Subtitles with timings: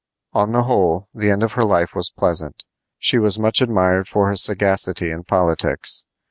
[0.33, 2.65] On the whole, the end of her life was pleasant.
[2.97, 6.07] She was much admired for her sagacity in politics.